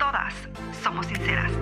[0.00, 0.32] todas
[0.82, 1.52] somos sinceras.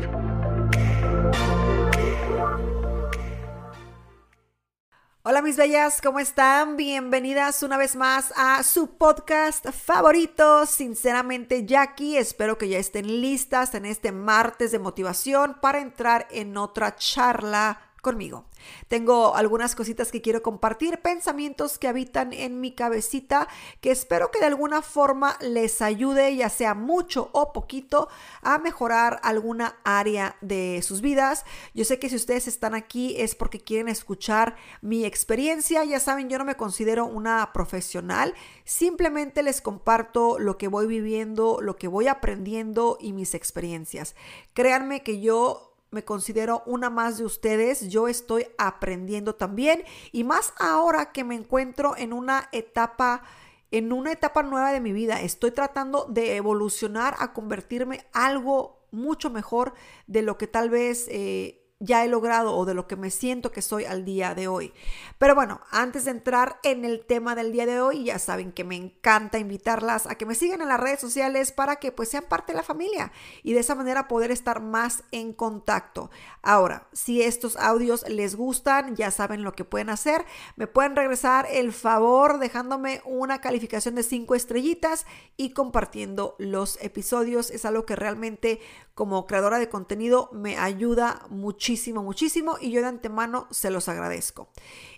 [5.25, 6.77] Hola mis bellas, ¿cómo están?
[6.77, 12.17] Bienvenidas una vez más a su podcast favorito, sinceramente Jackie.
[12.17, 17.88] Espero que ya estén listas en este martes de motivación para entrar en otra charla
[18.01, 18.47] conmigo.
[18.89, 23.49] Tengo algunas cositas que quiero compartir, pensamientos que habitan en mi cabecita,
[23.81, 28.09] que espero que de alguna forma les ayude, ya sea mucho o poquito,
[28.43, 31.45] a mejorar alguna área de sus vidas.
[31.75, 35.85] Yo sé que si ustedes están aquí es porque quieren escuchar mi experiencia.
[35.85, 38.35] Ya saben, yo no me considero una profesional,
[38.65, 44.15] simplemente les comparto lo que voy viviendo, lo que voy aprendiendo y mis experiencias.
[44.55, 50.53] Créanme que yo me considero una más de ustedes, yo estoy aprendiendo también y más
[50.59, 53.23] ahora que me encuentro en una etapa
[53.71, 59.29] en una etapa nueva de mi vida, estoy tratando de evolucionar a convertirme algo mucho
[59.29, 59.75] mejor
[60.07, 63.53] de lo que tal vez eh, ya he logrado o de lo que me siento
[63.53, 64.73] que soy al día de hoy.
[65.19, 68.65] Pero bueno, antes de entrar en el tema del día de hoy, ya saben que
[68.65, 72.25] me encanta invitarlas a que me sigan en las redes sociales para que pues sean
[72.29, 73.13] parte de la familia
[73.45, 76.11] y de esa manera poder estar más en contacto.
[76.43, 80.25] Ahora, si estos audios les gustan, ya saben lo que pueden hacer.
[80.57, 85.07] Me pueden regresar el favor dejándome una calificación de cinco estrellitas
[85.37, 87.51] y compartiendo los episodios.
[87.51, 88.61] Es algo que realmente
[88.99, 94.49] como creadora de contenido me ayuda muchísimo, muchísimo y yo de antemano se los agradezco.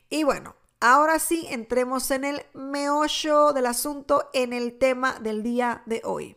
[0.09, 5.83] Y bueno, ahora sí, entremos en el meollo del asunto, en el tema del día
[5.85, 6.35] de hoy.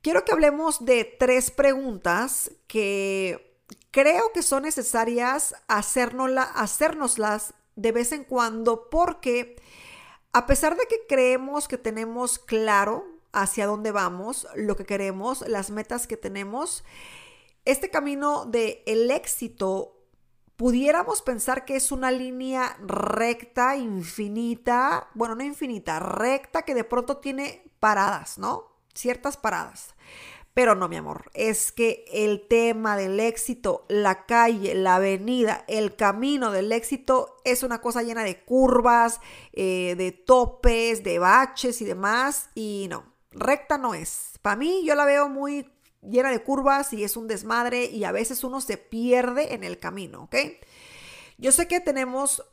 [0.00, 3.60] Quiero que hablemos de tres preguntas que
[3.90, 9.56] creo que son necesarias hacérnoslas de vez en cuando porque
[10.32, 15.70] a pesar de que creemos que tenemos claro hacia dónde vamos, lo que queremos, las
[15.70, 16.84] metas que tenemos.
[17.64, 19.94] Este camino de el éxito
[20.56, 27.18] pudiéramos pensar que es una línea recta, infinita, bueno, no infinita, recta que de pronto
[27.18, 28.72] tiene paradas, ¿no?
[28.94, 29.94] Ciertas paradas.
[30.54, 35.96] Pero no, mi amor, es que el tema del éxito, la calle, la avenida, el
[35.96, 39.20] camino del éxito es una cosa llena de curvas,
[39.52, 42.50] eh, de topes, de baches y demás.
[42.54, 44.38] Y no, recta no es.
[44.42, 45.70] Para mí yo la veo muy
[46.02, 49.78] llena de curvas y es un desmadre y a veces uno se pierde en el
[49.78, 50.36] camino, ¿ok?
[51.38, 52.44] Yo sé que tenemos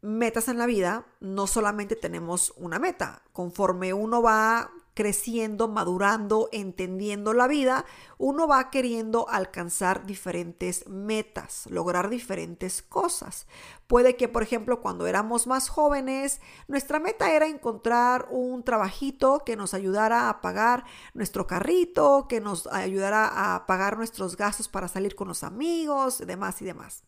[0.00, 3.22] metas en la vida, no solamente tenemos una meta.
[3.32, 7.84] Conforme uno va creciendo, madurando, entendiendo la vida,
[8.16, 13.46] uno va queriendo alcanzar diferentes metas, lograr diferentes cosas.
[13.86, 19.56] Puede que, por ejemplo, cuando éramos más jóvenes, nuestra meta era encontrar un trabajito que
[19.56, 25.14] nos ayudara a pagar nuestro carrito, que nos ayudara a pagar nuestros gastos para salir
[25.14, 27.04] con los amigos, demás y demás.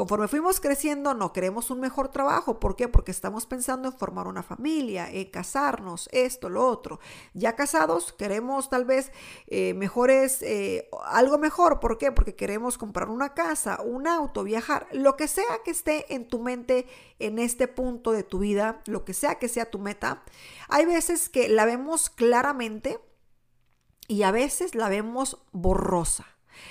[0.00, 2.60] Conforme fuimos creciendo, no queremos un mejor trabajo.
[2.60, 2.88] ¿Por qué?
[2.88, 7.00] Porque estamos pensando en formar una familia, en casarnos, esto, lo otro.
[7.34, 9.12] Ya casados, queremos tal vez
[9.48, 11.80] eh, mejores, eh, algo mejor.
[11.80, 12.12] ¿Por qué?
[12.12, 16.40] Porque queremos comprar una casa, un auto, viajar, lo que sea que esté en tu
[16.40, 16.86] mente
[17.18, 20.22] en este punto de tu vida, lo que sea que sea tu meta.
[20.68, 23.00] Hay veces que la vemos claramente
[24.08, 26.26] y a veces la vemos borrosa.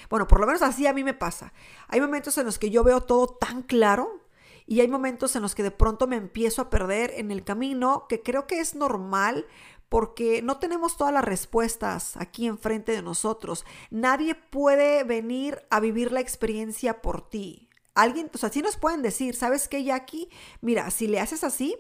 [0.10, 1.54] Bueno, por lo menos así a mí me pasa.
[1.88, 4.22] Hay momentos en los que yo veo todo tan claro
[4.66, 8.06] y hay momentos en los que de pronto me empiezo a perder en el camino,
[8.08, 9.48] que creo que es normal
[9.90, 13.66] porque no tenemos todas las respuestas aquí enfrente de nosotros.
[13.90, 17.69] Nadie puede venir a vivir la experiencia por ti.
[17.96, 20.30] Alguien, o sea, sí nos pueden decir, ¿sabes qué, Jackie?
[20.62, 21.76] Mira, si le haces así,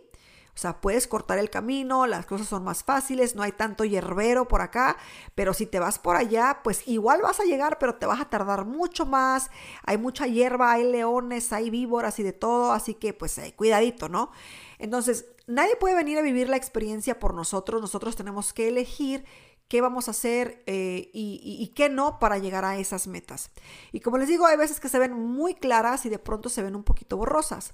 [0.59, 4.49] o sea, puedes cortar el camino, las cosas son más fáciles, no hay tanto hierbero
[4.49, 4.97] por acá,
[5.33, 8.29] pero si te vas por allá, pues igual vas a llegar, pero te vas a
[8.29, 9.51] tardar mucho más.
[9.85, 14.09] Hay mucha hierba, hay leones, hay víboras y de todo, así que pues eh, cuidadito,
[14.09, 14.31] ¿no?
[14.79, 19.23] Entonces, nadie puede venir a vivir la experiencia por nosotros, nosotros tenemos que elegir
[19.69, 23.51] qué vamos a hacer eh, y, qué no para llegar a esas metas.
[23.93, 26.63] Y como les digo, hay veces que se ven muy claras y de pronto se
[26.63, 27.73] ven un poquito borrosas.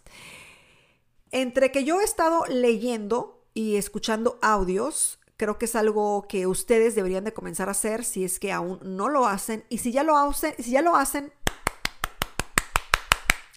[1.32, 6.96] Entre que yo he estado leyendo y escuchando audios, Creo que es algo que ustedes
[6.96, 9.66] deberían de comenzar a hacer si es que aún no lo hacen.
[9.68, 11.34] Y si ya lo hacen, si ya lo hacen,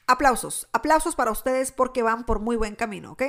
[0.09, 3.23] aplausos, aplausos para ustedes porque van por muy buen camino, ¿ok?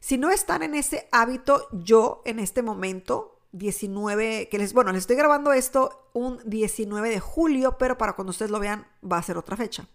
[0.00, 5.00] Si no están en ese hábito, yo en este momento, 19, que les, bueno, les
[5.00, 9.22] estoy grabando esto un 19 de julio, pero para cuando ustedes lo vean va a
[9.22, 9.88] ser otra fecha.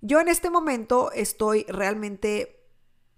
[0.00, 2.60] Yo en este momento estoy realmente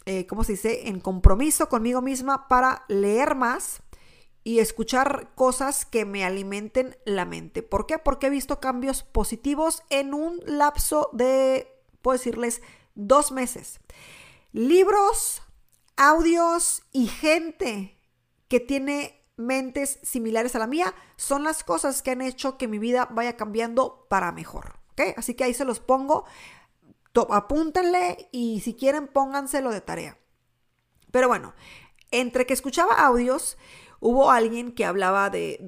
[0.04, 3.82] eh, ¿cómo se dice?, en compromiso conmigo misma para leer más
[4.44, 7.62] y escuchar cosas que me alimenten la mente.
[7.62, 7.98] ¿Por qué?
[7.98, 11.68] Porque he visto cambios positivos en un lapso de,
[12.00, 12.62] puedo decirles,
[12.96, 13.80] dos meses.
[14.50, 15.42] Libros,
[15.96, 17.96] audios y gente
[18.48, 22.78] que tiene mentes similares a la mía son las cosas que han hecho que mi
[22.78, 24.80] vida vaya cambiando para mejor.
[24.92, 25.14] ¿ok?
[25.16, 26.24] Así que ahí se los pongo
[27.30, 30.18] apúntenle y si quieren pónganselo de tarea.
[31.10, 31.54] Pero bueno,
[32.10, 33.58] entre que escuchaba audios,
[34.00, 35.58] hubo alguien que hablaba de,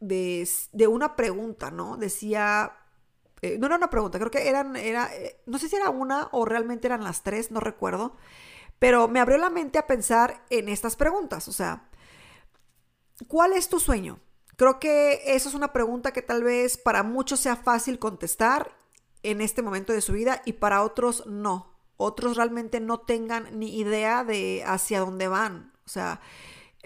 [0.00, 1.96] de, una pregunta, ¿no?
[1.96, 2.76] Decía,
[3.40, 6.28] eh, no era una pregunta, creo que eran, era, eh, no sé si era una
[6.32, 8.14] o realmente eran las tres, no recuerdo,
[8.78, 11.88] pero me abrió la mente a pensar en estas preguntas, o sea,
[13.26, 14.20] ¿cuál es tu sueño?
[14.56, 18.76] Creo que eso es una pregunta que tal vez para muchos sea fácil contestar
[19.22, 21.74] en este momento de su vida y para otros no.
[21.96, 25.72] Otros realmente no tengan ni idea de hacia dónde van.
[25.84, 26.20] O sea,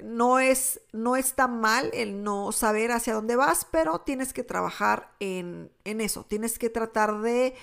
[0.02, 5.12] no es, no está mal el no saber hacia dónde vas, pero tienes que trabajar
[5.20, 6.24] en, en eso.
[6.24, 7.54] Tienes que tratar de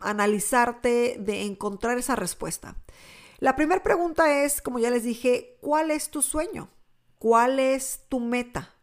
[0.00, 2.76] analizarte, de encontrar esa respuesta.
[3.38, 6.68] La primera pregunta es, como ya les dije, ¿cuál es tu sueño?
[7.22, 8.74] ¿Cuál es tu meta?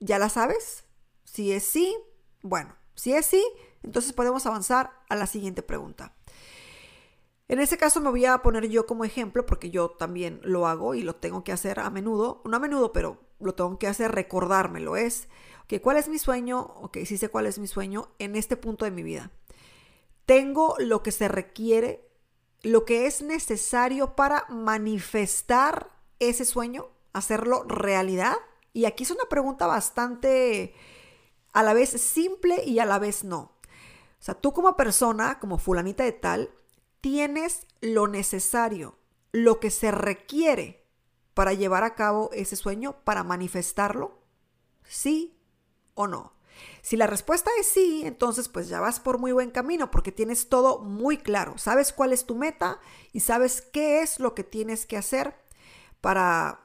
[0.00, 0.86] ¿Ya la sabes?
[1.22, 1.96] Si es sí,
[2.42, 3.44] bueno, si es sí,
[3.84, 6.16] entonces podemos avanzar a la siguiente pregunta.
[7.46, 10.96] En ese caso me voy a poner yo como ejemplo porque yo también lo hago
[10.96, 14.10] y lo tengo que hacer a menudo, no a menudo, pero lo tengo que hacer
[14.10, 14.96] recordármelo.
[14.96, 15.28] Es,
[15.68, 16.58] que ¿cuál es mi sueño?
[16.80, 19.30] Ok, sí sé cuál es mi sueño en este punto de mi vida.
[20.26, 22.04] Tengo lo que se requiere,
[22.62, 28.36] lo que es necesario para manifestar ese sueño, hacerlo realidad.
[28.74, 30.74] Y aquí es una pregunta bastante
[31.54, 33.38] a la vez simple y a la vez no.
[33.38, 36.50] O sea, tú como persona, como fulanita de tal,
[37.00, 38.98] tienes lo necesario,
[39.32, 40.86] lo que se requiere
[41.34, 44.18] para llevar a cabo ese sueño, para manifestarlo,
[44.84, 45.38] sí
[45.94, 46.32] o no.
[46.82, 50.48] Si la respuesta es sí, entonces pues ya vas por muy buen camino porque tienes
[50.48, 51.58] todo muy claro.
[51.58, 52.80] Sabes cuál es tu meta
[53.12, 55.34] y sabes qué es lo que tienes que hacer
[56.00, 56.63] para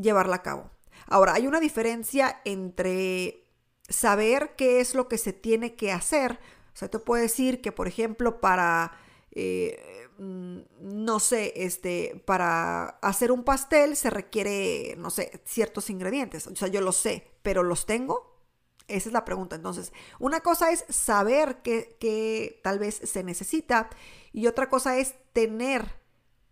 [0.00, 0.70] llevarla a cabo.
[1.06, 3.44] Ahora, hay una diferencia entre
[3.88, 6.38] saber qué es lo que se tiene que hacer
[6.78, 8.92] o sea, te puedo decir que, por ejemplo, para,
[9.32, 16.46] eh, mm, no sé, este, para hacer un pastel se requiere, no sé, ciertos ingredientes.
[16.46, 18.38] O sea, yo lo sé, pero ¿los tengo?
[18.86, 19.56] Esa es la pregunta.
[19.56, 23.90] Entonces, una cosa es saber que, tal vez se necesita
[24.32, 25.84] y otra cosa es tener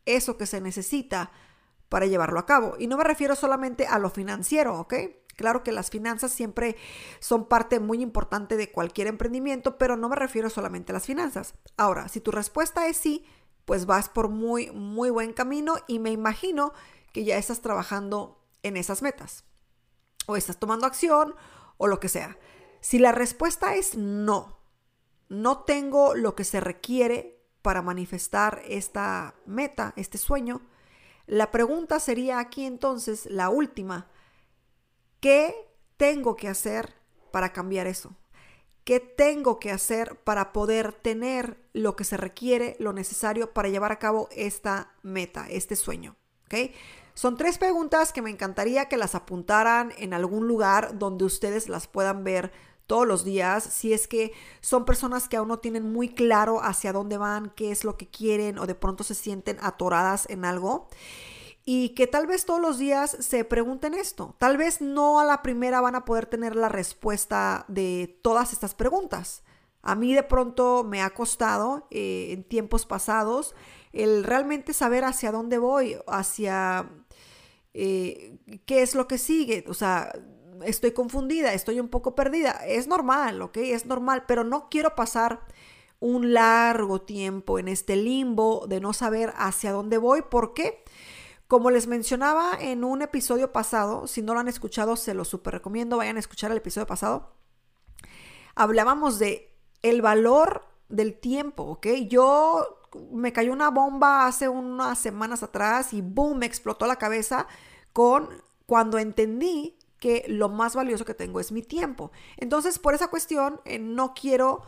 [0.07, 1.31] eso que se necesita
[1.89, 2.75] para llevarlo a cabo.
[2.79, 4.95] Y no me refiero solamente a lo financiero, ¿ok?
[5.37, 6.77] Claro que las finanzas siempre
[7.21, 11.55] son parte muy importante de cualquier emprendimiento, pero no me refiero solamente a las finanzas.
[11.77, 13.25] Ahora, si tu respuesta es sí,
[13.67, 16.73] pues vas por muy, muy buen camino y me imagino
[17.13, 19.45] que ya estás trabajando en esas metas
[20.27, 21.35] o estás tomando acción
[21.77, 22.39] o lo que sea.
[22.81, 24.59] Si la respuesta es no,
[25.29, 30.63] no tengo lo que se requiere para manifestar esta meta, este sueño,
[31.27, 34.09] la pregunta sería aquí entonces, la última,
[35.21, 35.55] ¿Qué
[35.97, 36.95] tengo que hacer
[37.33, 38.15] para cambiar eso?
[38.85, 43.91] ¿Qué tengo que hacer para poder tener lo que se requiere, lo necesario para llevar
[43.91, 46.17] a cabo esta meta, este sueño?
[46.45, 46.71] ¿Ok?
[47.15, 51.89] Son tres preguntas que me encantaría que las apuntaran en algún lugar donde ustedes las
[51.89, 52.53] puedan ver
[52.87, 56.93] todos los días, si es que son personas que aún no tienen muy claro hacia
[56.93, 60.89] dónde van, qué es lo que quieren o de pronto se sienten atoradas en algo
[61.69, 64.37] y que tal vez todos los días se pregunten esto.
[64.39, 68.75] Tal vez no a la primera van a poder tener la respuesta de todas estas
[68.75, 69.43] preguntas.
[69.83, 73.57] A mí de pronto me ha costado eh, en tiempos pasados
[73.93, 76.89] el realmente saber hacia dónde voy, hacia
[77.75, 79.65] eh, qué es lo que sigue.
[79.67, 80.13] O sea,
[80.65, 82.53] estoy confundida, estoy un poco perdida.
[82.67, 83.57] Es normal, ¿ok?
[83.59, 85.41] Es normal, pero no quiero pasar
[86.01, 90.23] un largo tiempo en este limbo de no saber hacia dónde voy.
[90.23, 90.85] ¿Por qué?
[91.49, 95.55] Como les mencionaba en un episodio pasado, si no lo han escuchado, se lo super
[95.55, 97.33] recomiendo, vayan a escuchar el episodio pasado.
[98.55, 101.87] Hablábamos de el valor del tiempo, ¿ok?
[102.09, 102.81] Yo
[103.13, 107.47] me cayó una bomba hace unas semanas atrás y boom, me explotó la cabeza
[107.93, 108.29] con
[108.67, 112.13] cuando entendí que lo más valioso que tengo es mi tiempo.
[112.37, 114.63] Entonces, por esa cuestión, eh, no quiero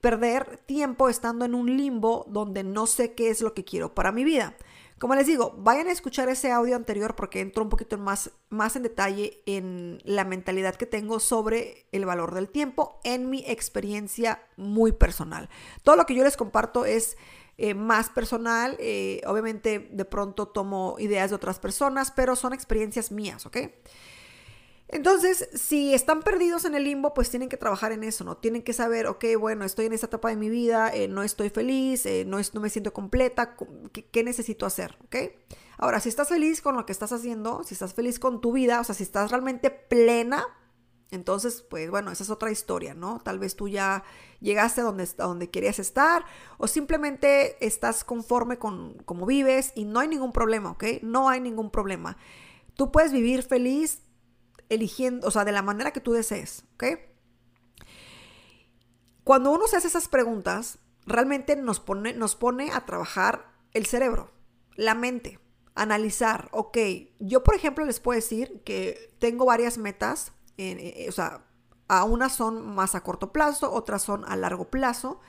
[0.00, 4.12] perder tiempo estando en un limbo donde no sé qué es lo que quiero para
[4.12, 4.56] mi vida.
[4.98, 8.76] Como les digo, vayan a escuchar ese audio anterior porque entro un poquito más, más
[8.76, 14.42] en detalle en la mentalidad que tengo sobre el valor del tiempo en mi experiencia
[14.56, 15.48] muy personal.
[15.82, 17.16] Todo lo que yo les comparto es
[17.58, 18.76] eh, más personal.
[18.78, 23.56] Eh, obviamente de pronto tomo ideas de otras personas, pero son experiencias mías, ¿ok?
[24.92, 28.36] Entonces, si están perdidos en el limbo, pues tienen que trabajar en eso, ¿no?
[28.36, 31.48] Tienen que saber, ok, bueno, estoy en esta etapa de mi vida, eh, no estoy
[31.48, 33.56] feliz, no, no, me siento completa,
[33.92, 34.98] ¿qué, ¿qué, necesito hacer?
[35.06, 35.16] ¿Ok?
[35.78, 38.80] Ahora, si estás feliz con lo que estás haciendo, si estás feliz con tu vida,
[38.80, 40.46] o sea, si estás realmente plena,
[41.10, 43.18] entonces, pues bueno, esa es otra historia, ¿no?
[43.24, 44.04] Tal vez tú ya
[44.40, 46.26] llegaste a donde, a donde querías estar
[46.58, 50.84] o simplemente estás conforme con cómo vives y no hay ningún problema, ¿ok?
[51.00, 52.18] No hay ningún problema.
[52.74, 54.02] Tú puedes vivir feliz
[54.72, 56.84] eligiendo, o sea, de la manera que tú desees, ¿ok?
[59.24, 64.30] Cuando uno se hace esas preguntas, realmente nos pone, nos pone a trabajar el cerebro,
[64.74, 65.38] la mente,
[65.74, 66.78] analizar, ok,
[67.18, 71.44] yo por ejemplo les puedo decir que tengo varias metas eh, o sea,
[71.88, 75.20] a unas son más a corto plazo, otras son a largo plazo,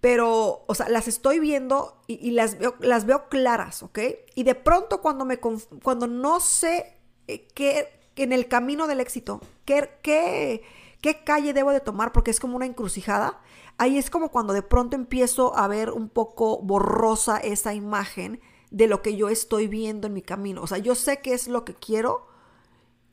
[0.00, 3.98] pero, o sea, las estoy viendo y, las, veo, las veo claras, ¿ok?
[4.34, 9.40] Y de pronto cuando, me cuando no sé eh, qué, en el camino del éxito,
[9.64, 10.62] qué, qué,
[11.00, 13.40] qué calle debo de tomar, porque es como una encrucijada,
[13.78, 18.40] ahí es como cuando de pronto empiezo a ver un poco borrosa esa imagen
[18.70, 20.62] de lo que yo estoy viendo en mi camino.
[20.62, 22.26] O sea, yo sé qué es lo que quiero,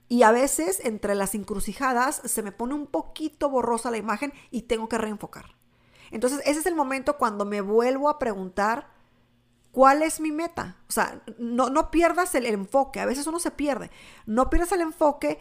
[0.09, 4.63] y a veces entre las encrucijadas se me pone un poquito borrosa la imagen y
[4.63, 5.55] tengo que reenfocar.
[6.09, 8.89] Entonces ese es el momento cuando me vuelvo a preguntar
[9.71, 10.77] cuál es mi meta.
[10.87, 12.99] O sea, no, no pierdas el enfoque.
[12.99, 13.91] A veces uno se pierde.
[14.25, 15.39] No pierdas el enfoque.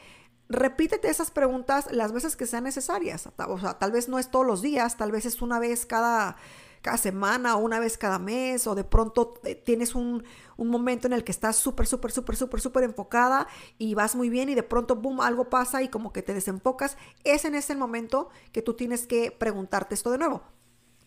[0.49, 3.29] Repítete esas preguntas las veces que sean necesarias.
[3.49, 6.37] O sea, tal vez no es todos los días, tal vez es una vez cada
[6.83, 10.25] cada semana o una vez cada mes o de pronto eh, tienes un,
[10.57, 13.47] momento en el que estás súper, súper, súper, súper, súper enfocada
[13.79, 16.97] y vas muy bien y de pronto, boom, algo pasa y como que te desenfocas.
[17.25, 20.43] Es en ese momento que tú tienes que preguntarte esto de nuevo.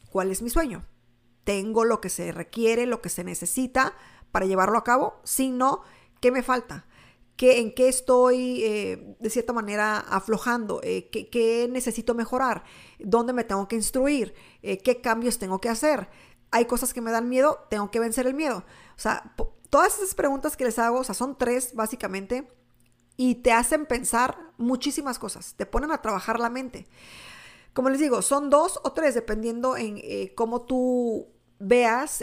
[0.09, 0.85] ¿Cuál es mi sueño?
[1.43, 3.93] ¿Tengo lo que se requiere, lo que se necesita
[4.31, 5.19] para llevarlo a cabo?
[5.23, 5.81] Si no,
[6.19, 6.85] ¿qué me falta?
[7.49, 12.63] en qué estoy eh, de cierta manera aflojando, eh, ¿qué, necesito mejorar,
[12.99, 16.09] dónde me tengo que instruir, eh, qué cambios tengo que hacer.
[16.51, 18.63] Hay cosas que me dan miedo, tengo que vencer el miedo.
[18.95, 19.33] O sea,
[19.69, 22.47] todas esas preguntas que les hago, o sea, son tres básicamente,
[23.17, 26.87] y te hacen pensar muchísimas cosas, te ponen a trabajar la mente.
[27.73, 30.01] Como les digo, son dos o tres, dependiendo en
[30.35, 31.27] cómo tú
[31.59, 32.21] veas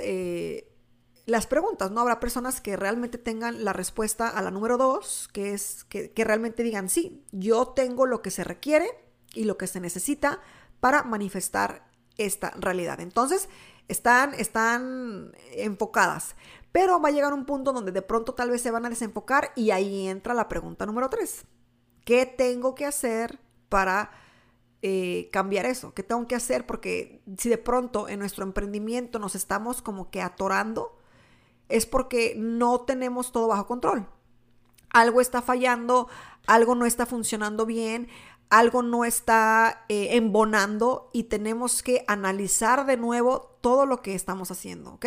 [1.29, 2.01] las preguntas, ¿no?
[2.01, 6.63] Habrá personas que realmente tengan la respuesta a la número dos, que es que, realmente
[6.63, 8.89] digan, sí, yo tengo lo que se requiere
[9.35, 10.41] y lo que se necesita
[10.81, 11.87] para manifestar
[12.17, 13.01] esta realidad.
[13.01, 13.51] Entonces,
[13.89, 16.35] están, están enfocadas,
[16.73, 19.53] pero va a llegar un punto donde de pronto tal vez se van a desenfocar
[19.55, 21.45] y ahí entra la pregunta número tres.
[22.07, 23.39] ¿Qué tengo que hacer
[23.69, 24.11] para
[24.83, 25.93] eh, cambiar eso?
[25.93, 26.67] ¿Qué tengo que hacer?
[26.67, 30.99] Porque si de pronto en nuestro emprendimiento nos estamos como que atorando,
[31.69, 34.07] es porque no tenemos todo bajo control.
[34.91, 36.09] Algo está fallando,
[36.47, 38.09] algo no está funcionando bien,
[38.51, 44.51] algo no está eh, embonando y tenemos que analizar de nuevo todo lo que estamos
[44.51, 45.07] haciendo, ¿ok?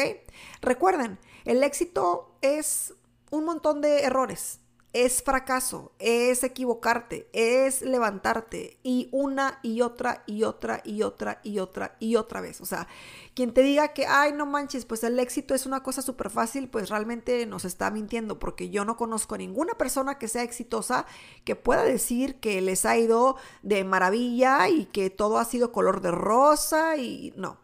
[0.61, 2.93] Recuerden, el éxito es
[3.31, 4.60] un montón de errores
[4.93, 11.59] es fracaso, es equivocarte, es levantarte y una y otra y otra y otra y
[11.59, 12.59] otra y otra vez.
[12.59, 12.87] O sea,
[13.33, 16.67] quien te diga que, ay, no manches, pues el éxito es una cosa súper fácil,
[16.67, 21.05] pues realmente nos está mintiendo porque yo no conozco a ninguna persona que sea exitosa
[21.45, 26.01] que pueda decir que les ha ido de maravilla y que todo ha sido color
[26.01, 27.59] de rosa y no,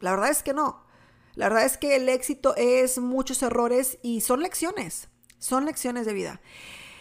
[0.00, 0.82] la verdad es que no.
[1.36, 5.08] La verdad es que el éxito es muchos errores y son lecciones.
[5.44, 6.40] Son lecciones de vida.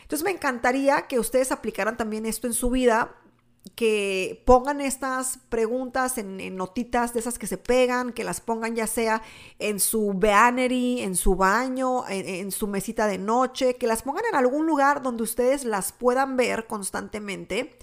[0.01, 3.15] Entonces me encantaría que ustedes aplicaran también esto en su vida,
[3.73, 8.85] que pongan estas preguntas en, notitas de esas que se pegan, que las pongan ya
[8.85, 9.21] sea
[9.59, 14.25] en su beanery, en su baño, en, en su mesita de noche, que las pongan
[14.29, 17.77] en algún lugar donde ustedes las puedan ver constantemente.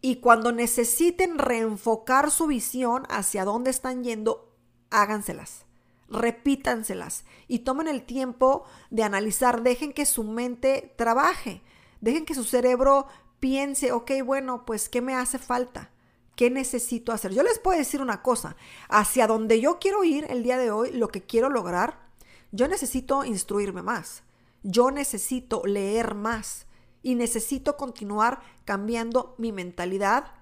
[0.00, 4.54] Y cuando necesiten reenfocar su visión hacia dónde están yendo,
[4.90, 5.67] háganselas
[6.08, 11.62] repítanselas y tomen el tiempo de analizar, dejen que su mente trabaje,
[12.00, 13.06] dejen que su cerebro
[13.40, 15.90] piense, ok, bueno, pues, ¿qué me hace falta?
[16.36, 17.32] ¿Qué necesito hacer?
[17.32, 18.56] Yo les puedo decir una cosa,
[18.88, 22.08] hacia donde yo quiero ir el día de hoy, lo que quiero lograr,
[22.52, 24.22] yo necesito instruirme más.
[24.62, 26.66] Yo necesito leer más
[27.02, 30.32] y necesito continuar cambiando mi mentalidad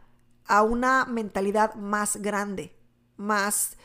[0.47, 2.77] a una mentalidad más grande,
[3.17, 3.76] más...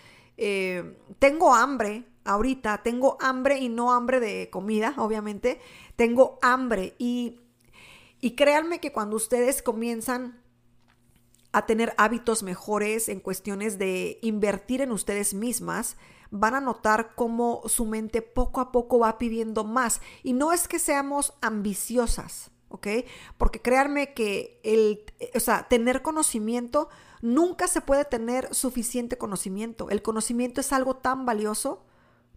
[0.43, 5.61] Eh, tengo hambre ahorita, tengo hambre y no hambre de comida, obviamente,
[5.95, 7.41] tengo hambre y,
[8.19, 10.41] y créanme que cuando ustedes comienzan
[11.51, 15.95] a tener hábitos mejores en cuestiones de invertir en ustedes mismas,
[16.31, 20.01] van a notar cómo su mente poco a poco va pidiendo más.
[20.23, 22.87] Y no es que seamos ambiciosas, ¿ok?
[23.37, 25.03] Porque créanme que el,
[25.35, 26.89] o sea, tener conocimiento,
[27.21, 29.89] nunca se puede tener suficiente conocimiento.
[29.89, 31.85] El conocimiento es algo tan valioso,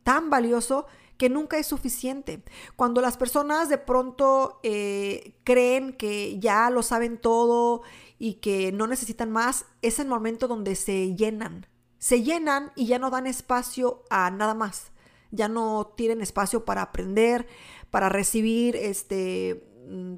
[0.02, 0.86] tan valioso
[1.16, 2.42] que nunca es suficiente.
[2.76, 7.82] Cuando las personas de pronto eh, creen que ya lo saben todo
[8.18, 11.66] y que no necesitan más, es el momento donde se llenan.
[11.98, 14.92] Se llenan y ya no dan espacio a nada más.
[15.30, 17.46] Ya no tienen espacio para aprender,
[17.90, 19.64] para recibir este,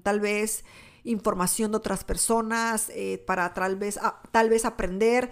[0.02, 0.64] tal vez
[1.04, 3.98] información de otras personas, eh, para tal vez,
[4.32, 5.30] tal vez aprender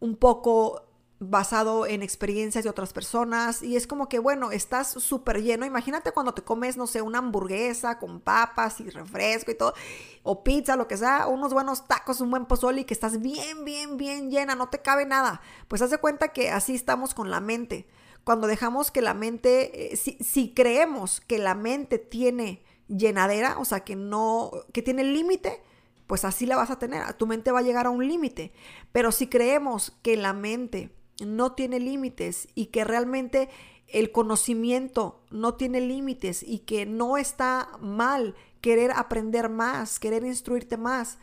[0.00, 0.82] un poco
[1.30, 5.64] basado en experiencias de otras personas y es como que, bueno, estás súper lleno.
[5.64, 9.74] Imagínate cuando te comes, no sé, una hamburguesa con papas y refresco y todo,
[10.22, 13.64] o pizza, lo que sea, unos buenos tacos, un buen pozole y que estás bien,
[13.64, 15.40] bien, bien llena, no te cabe nada.
[15.68, 17.86] Pues haz de cuenta que así estamos con la mente.
[18.24, 23.64] Cuando dejamos que la mente, eh, si, si creemos que la mente tiene llenadera, o
[23.64, 25.62] sea, que no, que tiene límite,
[26.06, 27.12] pues así la vas a tener.
[27.14, 28.52] Tu mente va a llegar a un límite.
[28.92, 30.90] Pero si creemos que la mente
[31.24, 33.48] no tiene límites y que realmente
[33.88, 40.76] el conocimiento no tiene límites y que no está mal querer aprender más, querer instruirte
[40.76, 41.18] más.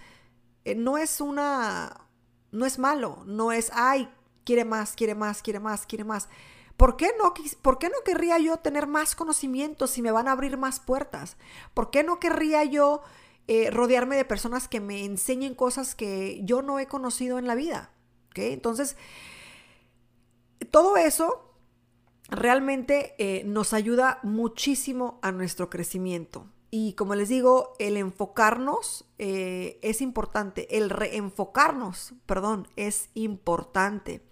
[0.63, 2.08] Eh, no es una,
[2.51, 4.10] no es malo, no es, ay,
[4.46, 6.30] quiere más, quiere más, quiere más, quiere más.
[6.78, 10.32] ¿Por qué, no, ¿Por qué no querría yo tener más conocimiento si me van a
[10.32, 11.38] abrir más puertas?
[11.74, 13.01] ¿Por qué no querría yo
[13.48, 17.55] eh, rodearme de personas que me enseñen cosas que yo no he conocido en la
[17.55, 17.92] vida?
[18.29, 18.53] ¿Okay?
[18.53, 18.98] Entonces,
[20.72, 21.51] todo eso
[22.29, 26.48] realmente eh, nos ayuda muchísimo a nuestro crecimiento.
[26.74, 34.25] Y como les digo, el enfocarnos eh, es importante, el reenfocarnos, perdón, es importante.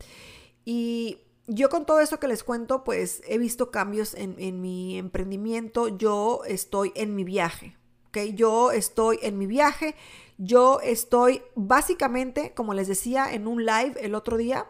[0.64, 4.98] Y yo con todo eso que les cuento, pues he visto cambios en, en mi
[4.98, 7.76] emprendimiento, yo estoy en mi viaje,
[8.10, 8.36] ¿ok?
[8.36, 9.96] Yo estoy en mi viaje,
[10.38, 14.68] yo estoy básicamente, como les decía en un live el otro día,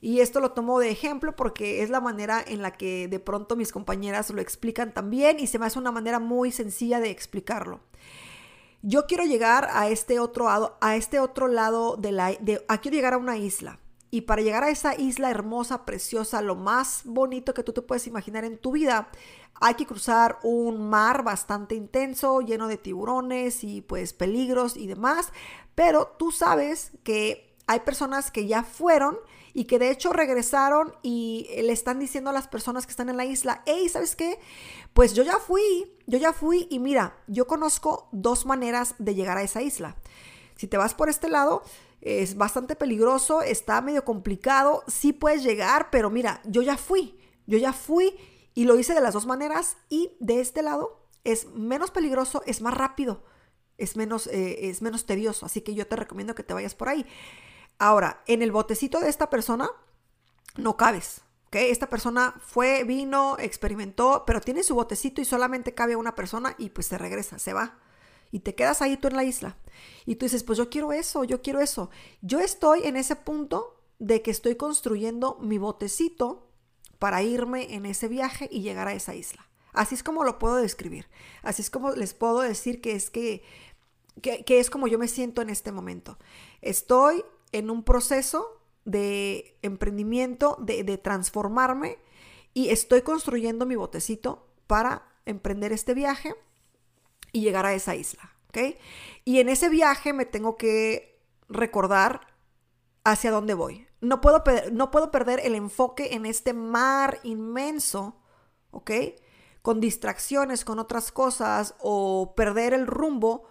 [0.00, 3.56] y esto lo tomo de ejemplo porque es la manera en la que de pronto
[3.56, 7.80] mis compañeras lo explican también y se me hace una manera muy sencilla de explicarlo.
[8.82, 12.94] Yo quiero llegar a este otro lado, a este otro lado de la, de, quiero
[12.94, 13.78] llegar a una isla.
[14.14, 18.06] Y para llegar a esa isla hermosa, preciosa, lo más bonito que tú te puedes
[18.06, 19.08] imaginar en tu vida,
[19.54, 25.32] hay que cruzar un mar bastante intenso, lleno de tiburones y pues peligros y demás.
[25.74, 29.18] Pero tú sabes que hay personas que ya fueron
[29.52, 33.16] y que de hecho regresaron y le están diciendo a las personas que están en
[33.16, 34.38] la isla, hey, ¿sabes qué?
[34.92, 39.38] Pues yo ya fui, yo ya fui y mira, yo conozco dos maneras de llegar
[39.38, 39.96] a esa isla.
[40.54, 41.64] Si te vas por este lado,
[42.04, 47.56] es bastante peligroso, está medio complicado, sí puedes llegar, pero mira, yo ya fui, yo
[47.56, 48.14] ya fui
[48.52, 52.60] y lo hice de las dos maneras y de este lado es menos peligroso, es
[52.60, 53.24] más rápido,
[53.78, 56.90] es menos, eh, es menos tedioso, así que yo te recomiendo que te vayas por
[56.90, 57.06] ahí.
[57.78, 59.70] Ahora, en el botecito de esta persona
[60.56, 61.22] no cabes.
[61.46, 61.56] ¿ok?
[61.56, 66.68] Esta persona fue, vino, experimentó, pero tiene su botecito y solamente cabe una persona y
[66.68, 67.78] pues se regresa, se va.
[68.34, 69.56] Y te quedas ahí tú en la isla.
[70.06, 71.90] Y tú dices, pues yo quiero eso, yo quiero eso.
[72.20, 76.50] Yo estoy en ese punto de que estoy construyendo mi botecito
[76.98, 79.48] para irme en ese viaje y llegar a esa isla.
[79.72, 81.06] Así es como lo puedo describir.
[81.44, 83.44] Así es como les puedo decir que es que,
[84.20, 86.18] que, es como yo me siento en este momento.
[86.60, 91.98] Estoy en un proceso de emprendimiento, de, transformarme
[92.52, 96.34] y estoy construyendo mi botecito para emprender este viaje
[97.34, 98.78] y llegar a esa isla, ¿ok?
[99.24, 102.20] Y en ese viaje me tengo que recordar
[103.02, 103.86] hacia dónde voy.
[104.00, 108.16] No puedo, no puedo perder el enfoque en este mar inmenso,
[108.70, 108.90] ¿ok?
[109.62, 113.48] Con distracciones, con otras cosas o perder el rumbo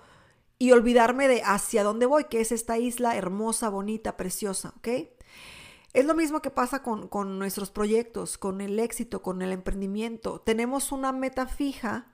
[0.58, 4.88] y olvidarme de hacia dónde voy, que es esta isla hermosa, bonita, preciosa, ¿ok?
[5.92, 10.40] Es lo mismo que pasa con, con nuestros proyectos, con el éxito, con el emprendimiento.
[10.40, 12.13] Tenemos una meta fija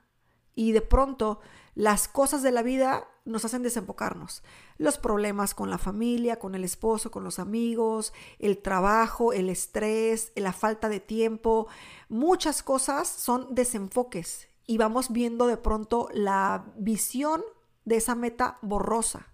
[0.55, 1.39] y de pronto
[1.75, 4.43] las cosas de la vida nos hacen desenfocarnos.
[4.77, 10.31] Los problemas con la familia, con el esposo, con los amigos, el trabajo, el estrés,
[10.35, 11.67] la falta de tiempo,
[12.09, 17.43] muchas cosas son desenfoques y vamos viendo de pronto la visión
[17.85, 19.27] de esa meta borrosa.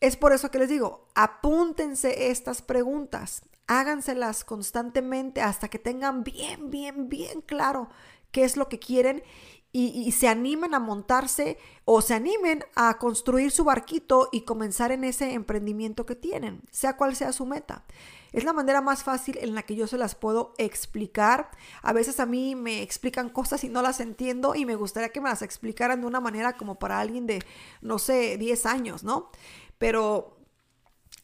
[0.00, 6.70] Es por eso que les digo, apúntense estas preguntas, háganselas constantemente hasta que tengan bien,
[6.70, 7.88] bien, bien claro
[8.32, 9.22] qué es lo que quieren
[9.72, 15.04] y, se animen a montarse o se animen a construir su barquito y comenzar en
[15.04, 17.84] ese emprendimiento que tienen, sea cual sea su meta.
[18.32, 21.50] Es la manera más fácil en la que yo se las puedo explicar.
[21.82, 25.20] A veces a mí me explican cosas y no las entiendo y me gustaría que
[25.20, 27.40] me las explicaran de una manera como para alguien de,
[27.80, 29.30] no sé, 10 años, ¿no?
[29.78, 30.40] Pero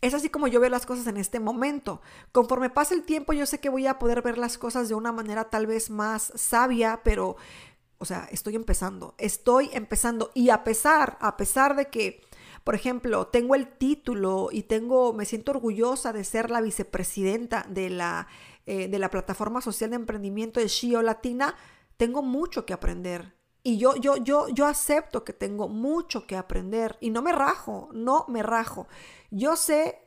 [0.02, 2.00] es así como yo veo las cosas en este momento.
[2.32, 5.10] Conforme pasa el tiempo, yo sé que voy a poder ver las cosas de una
[5.10, 7.36] manera tal vez más sabia, pero,
[7.98, 10.30] o sea, estoy empezando, estoy empezando.
[10.34, 12.22] Y a pesar, a pesar de que,
[12.64, 17.90] por ejemplo, tengo el título y tengo, me siento orgullosa de ser la vicepresidenta de
[17.90, 18.28] la,
[18.66, 21.56] eh, de la plataforma social de emprendimiento de Shio Latina,
[21.96, 23.34] tengo mucho que aprender.
[23.62, 27.88] Y yo, yo, yo, yo acepto que tengo mucho que aprender y no me rajo,
[27.92, 28.86] no me rajo.
[29.30, 29.98] Yo sé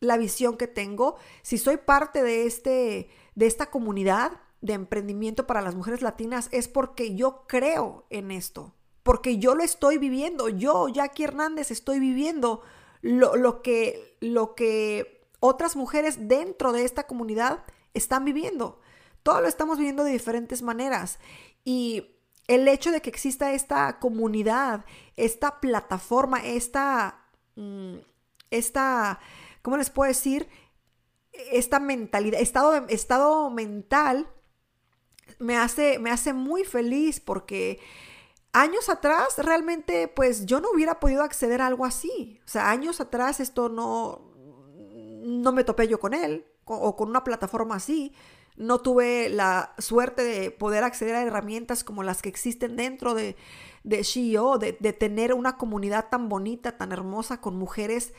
[0.00, 1.16] la visión que tengo.
[1.42, 6.68] Si soy parte de, este, de esta comunidad de emprendimiento para las mujeres latinas, es
[6.68, 10.48] porque yo creo en esto, porque yo lo estoy viviendo.
[10.48, 12.62] Yo, Jackie Hernández, estoy viviendo
[13.02, 17.64] lo, lo que, lo que otras mujeres dentro de esta comunidad
[17.94, 18.80] están viviendo.
[19.22, 21.18] Todo lo estamos viviendo de diferentes maneras.
[21.64, 22.16] Y
[22.46, 24.84] el hecho de que exista esta comunidad,
[25.16, 27.96] esta plataforma, esta, mm,
[28.50, 29.18] esta,
[29.62, 30.48] ¿cómo les puedo decir?
[31.32, 34.28] Esta mentalidad, estado, estado mental,
[35.38, 37.80] me hace, me hace muy feliz porque
[38.52, 42.40] años atrás realmente pues yo no hubiera podido acceder a algo así.
[42.44, 44.32] O sea, años atrás esto no,
[45.24, 48.12] no me topé yo con él o con una plataforma así
[48.56, 53.36] no tuve la suerte de poder acceder a herramientas como las que existen dentro de,
[53.84, 58.14] de SheO, de, de tener una comunidad tan bonita, tan hermosa, con mujeres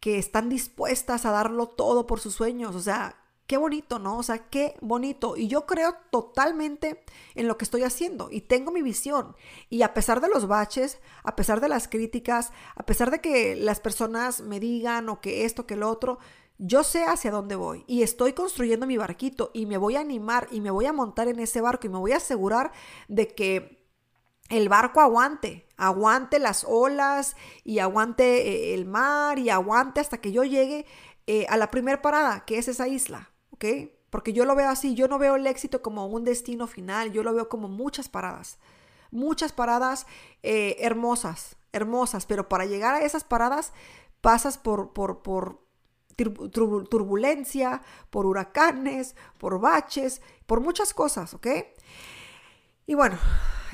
[0.00, 2.74] que están dispuestas a darlo todo por sus sueños.
[2.74, 3.21] O sea,
[3.52, 4.16] qué bonito, ¿no?
[4.16, 5.36] O sea, qué bonito.
[5.36, 9.36] Y yo creo totalmente en lo que estoy haciendo y tengo mi visión.
[9.68, 13.54] Y a pesar de los baches, a pesar de las críticas, a pesar de que
[13.54, 16.18] las personas me digan o que esto, que lo otro,
[16.56, 20.48] yo sé hacia dónde voy y estoy construyendo mi barquito y me voy a animar
[20.50, 22.72] y me voy a montar en ese barco y me voy a asegurar
[23.08, 23.86] de que
[24.48, 30.32] el barco aguante, aguante las olas y aguante eh, el mar y aguante hasta que
[30.32, 30.86] yo llegue
[31.26, 33.31] eh, a la primera parada, que es esa isla,
[34.10, 37.22] Porque yo lo veo así, yo no veo el éxito como un destino final, yo
[37.22, 38.58] lo veo como muchas paradas,
[39.10, 40.06] muchas paradas
[40.42, 43.72] eh, hermosas, hermosas, pero para llegar a esas paradas
[44.20, 45.62] pasas por, por, por,
[46.14, 51.46] turbulencia, por huracanes, por baches, por muchas cosas, ¿ok?
[52.86, 53.18] Y bueno,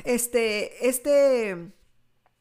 [0.05, 1.73] este, este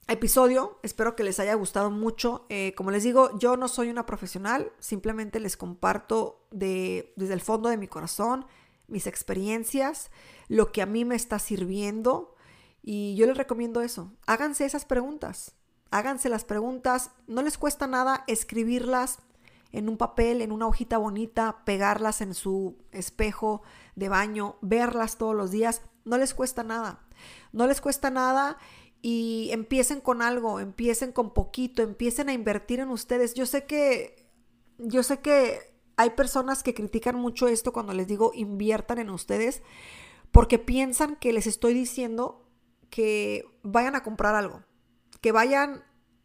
[0.08, 2.46] episodio espero que les haya gustado mucho.
[2.50, 7.42] Eh, como les digo, yo no soy una profesional, simplemente les comparto de, desde el
[7.42, 8.46] fondo de mi corazón
[8.88, 10.12] mis experiencias,
[10.48, 12.36] lo que a mí me está sirviendo.
[12.82, 14.14] Y yo les recomiendo eso.
[14.26, 15.56] Háganse esas preguntas.
[15.92, 17.12] Háganse las preguntas.
[17.28, 19.20] No les cuesta nada escribirlas
[19.74, 23.62] en un papel, en una hojita bonita, pegarlas en su espejo
[23.96, 27.02] de baño, verlas todos los días, no les cuesta nada.
[27.52, 28.58] No les cuesta nada
[29.02, 33.34] y empiecen con algo, empiecen con poquito, empiecen a invertir en ustedes.
[33.34, 34.28] Yo sé que
[34.78, 35.60] yo sé que
[35.96, 39.64] hay personas que critican mucho esto cuando les digo inviertan en ustedes
[40.32, 42.48] porque piensan que les estoy diciendo
[42.90, 44.64] que vayan a comprar algo,
[45.22, 45.84] que vayan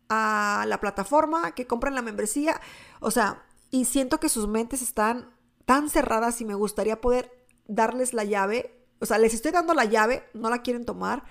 [0.08, 2.60] a la plataforma, que compren la membresía.
[3.00, 8.12] O sea, y siento que sus mentes están tan cerradas y me gustaría poder darles
[8.12, 8.86] la llave.
[9.00, 11.24] O sea, les estoy dando la llave, no la quieren tomar.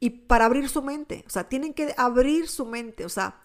[0.00, 3.04] Y para abrir su mente, o sea, tienen que abrir su mente.
[3.04, 3.40] O sea,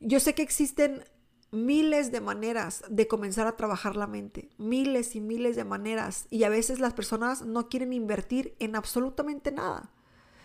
[0.00, 1.04] yo sé que existen
[1.50, 6.26] miles de maneras de comenzar a trabajar la mente, miles y miles de maneras.
[6.30, 9.90] Y a veces las personas no quieren invertir en absolutamente nada.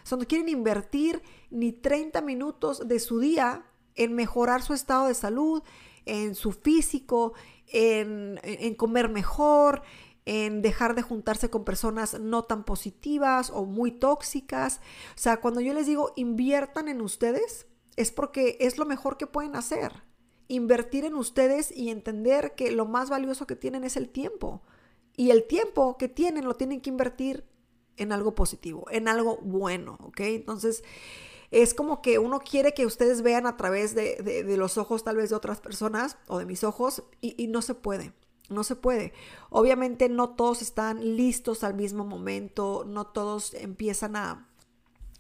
[0.04, 3.66] O sea, no quieren invertir ni 30 minutos de su día
[3.96, 5.64] en mejorar su estado de salud,
[6.06, 7.34] en su físico,
[7.68, 9.82] en, comer mejor,
[10.26, 14.80] en dejar de juntarse con personas no tan positivas o muy tóxicas.
[15.16, 19.28] O sea, cuando yo les digo inviertan en ustedes, es porque es lo mejor que
[19.28, 20.04] pueden hacer.
[20.48, 24.62] Invertir en ustedes y entender que lo más valioso que tienen es el tiempo.
[25.16, 27.46] Y el tiempo que tienen lo tienen que invertir
[27.98, 30.22] en algo positivo, en algo bueno, ¿ok?
[30.22, 30.84] Entonces,
[31.52, 35.30] es como que uno quiere que ustedes vean a través de, los ojos tal vez
[35.30, 38.14] de otras personas o de mis ojos y, no se puede.
[38.50, 39.14] No se puede.
[39.50, 44.48] Obviamente no todos están listos al mismo momento, no todos empiezan a,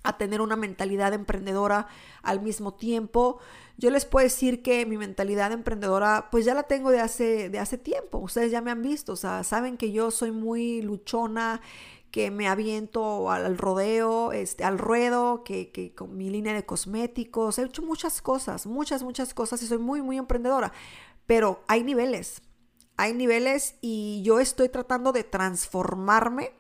[0.04, 1.88] a tener una mentalidad emprendedora
[2.22, 3.40] al mismo tiempo.
[3.78, 7.60] Yo les puedo decir que mi mentalidad emprendedora pues ya la tengo de hace, de
[7.60, 8.20] hace tiempo.
[8.20, 11.62] Ustedes ya me han visto, o sea, saben que yo soy muy luchona,
[12.12, 17.58] que me aviento al, rodeo, este, al ruedo, que, que con mi línea de cosméticos.
[17.58, 20.72] He hecho muchas cosas, muchas, muchas cosas y soy muy, muy emprendedora.
[21.26, 22.44] Pero hay niveles,
[22.98, 26.54] hay niveles y yo estoy tratando de transformarme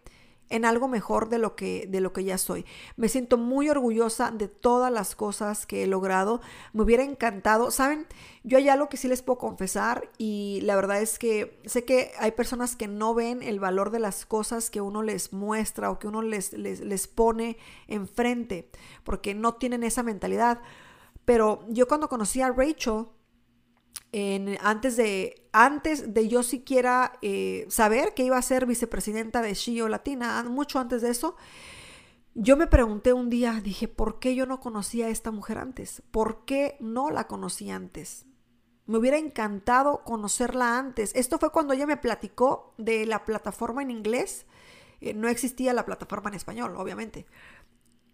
[0.49, 2.65] en algo mejor de lo que de lo que ya soy.
[2.95, 6.41] Me siento muy orgullosa de todas las cosas que he logrado.
[6.73, 8.05] Me hubiera encantado, saben,
[8.43, 12.11] yo hay algo que sí les puedo confesar y la verdad es que sé que
[12.19, 15.97] hay personas que no ven el valor de las cosas que uno les muestra o
[15.97, 18.69] que uno les les, les pone enfrente
[19.03, 20.61] porque no tienen esa mentalidad.
[21.25, 23.05] Pero yo cuando conocí a Rachel
[24.61, 29.87] antes, de, antes de yo siquiera eh, saber que iba a ser vicepresidenta de Shio
[29.87, 31.35] Latina, mucho antes de eso,
[32.35, 36.01] yo me pregunté un día, dije, ¿por qué yo no conocía a esta mujer antes?
[36.11, 38.25] ¿Por qué no la conocí antes?
[38.85, 41.11] Me hubiera encantado conocerla antes.
[41.15, 44.45] Esto fue cuando ella me platicó de la plataforma en inglés.
[44.99, 47.25] Eh, no existía la plataforma en español, obviamente.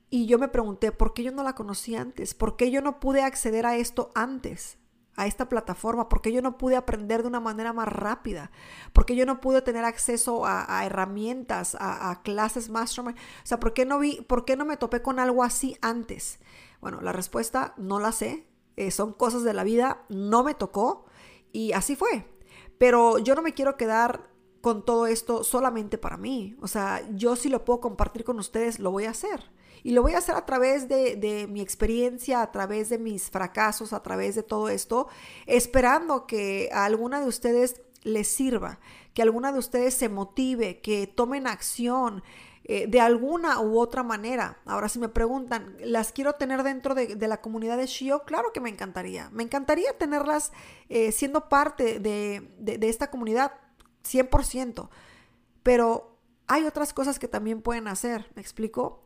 [0.09, 2.33] Y yo me pregunté, ¿por qué yo no la conocí antes?
[2.33, 4.78] ¿Por qué yo no pude acceder a esto antes?
[5.19, 6.09] A esta plataforma?
[6.09, 8.51] porque yo no pude aprender de una manera más rápida?
[8.93, 13.17] porque yo no pude tener acceso a, herramientas, a, clases mastermind?
[13.17, 16.39] O sea, ¿por qué, no vi, ¿por qué no me topé con algo así antes?
[16.81, 18.45] Bueno, la respuesta no la sé.
[18.77, 21.05] Eh, son cosas de la vida, no me tocó
[21.51, 22.25] y así fue.
[22.77, 24.29] Pero yo no me quiero quedar
[24.61, 26.55] con todo esto solamente para mí.
[26.61, 29.51] O sea, yo si lo puedo compartir con ustedes, lo voy a hacer.
[29.83, 33.93] Y lo voy a hacer a través de, mi experiencia, a través de mis fracasos,
[33.93, 35.07] a través de todo esto,
[35.45, 38.79] esperando que a alguna de ustedes les sirva,
[39.13, 42.23] que alguna de ustedes se motive, que tomen acción
[42.63, 44.59] eh, de alguna u otra manera.
[44.65, 48.23] Ahora, si me preguntan, ¿las quiero tener dentro de, la comunidad de Shio?
[48.23, 49.29] Claro que me encantaría.
[49.31, 50.51] Me encantaría tenerlas
[50.87, 53.53] eh, siendo parte de, de esta comunidad,
[54.03, 54.89] 100%.
[55.63, 59.03] Pero hay otras cosas que también pueden hacer, ¿me explico?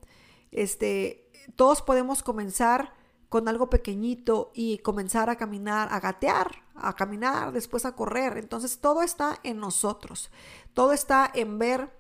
[0.54, 2.94] Este, todos podemos comenzar
[3.28, 8.38] con algo pequeñito y comenzar a caminar, a gatear, a caminar, después a correr.
[8.38, 10.32] Entonces todo está en nosotros.
[10.74, 11.92] Todo está en ver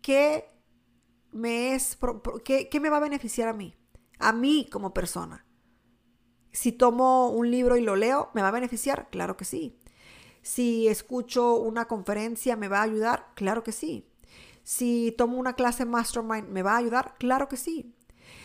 [0.00, 0.50] qué
[1.30, 1.98] me es,
[2.44, 3.76] qué, qué me va a beneficiar a mí,
[4.18, 5.44] a mí como persona.
[6.50, 9.10] Si tomo un libro y lo leo, ¿me va a beneficiar?
[9.10, 9.78] Claro que sí.
[10.40, 13.26] Si escucho una conferencia, ¿me va a ayudar?
[13.34, 14.08] Claro que sí.
[14.68, 17.14] Si tomo una clase mastermind, ¿me va a ayudar?
[17.18, 17.96] Claro que sí.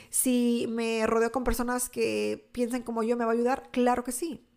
[0.09, 3.69] Si me rodeo con personas que piensen como yo, ¿me va a ayudar?
[3.71, 4.47] Claro que sí.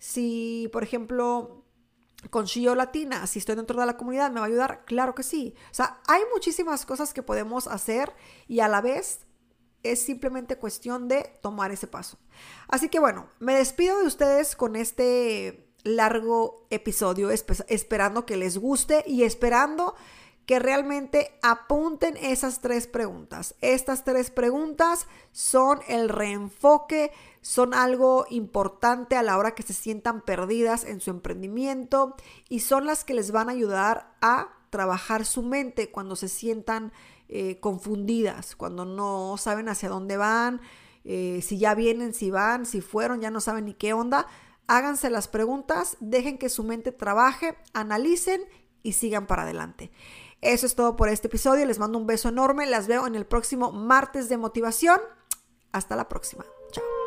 [0.00, 1.64] Si, por ejemplo,
[2.30, 4.84] con Shio Latina, si estoy dentro de la comunidad, ¿me va a ayudar?
[4.84, 5.54] Claro que sí.
[5.70, 8.12] O sea, hay muchísimas cosas que podemos hacer
[8.48, 9.20] y a la vez
[9.84, 12.18] es simplemente cuestión de tomar ese paso.
[12.66, 19.04] Así que bueno, me despido de ustedes con este largo episodio, esperando que les guste
[19.06, 19.94] y esperando
[20.46, 23.54] que realmente apunten esas tres preguntas.
[23.60, 30.20] Estas tres preguntas son el reenfoque, son algo importante a la hora que se sientan
[30.20, 32.16] perdidas en su emprendimiento
[32.48, 36.92] y son las que les van a ayudar a trabajar su mente cuando se sientan
[37.28, 40.60] eh, confundidas, cuando no saben hacia dónde van,
[41.04, 44.26] eh, si ya vienen, si van, si fueron, ya no saben ni qué onda.
[44.66, 48.42] Háganse las preguntas, dejen que su mente trabaje, analicen
[48.82, 49.90] y sigan para adelante.
[50.42, 51.64] Eso es todo por este episodio.
[51.64, 52.66] Les mando un beso enorme.
[52.66, 55.00] Las veo en el próximo martes de motivación.
[55.72, 56.44] Hasta la próxima.
[56.72, 57.01] Chao.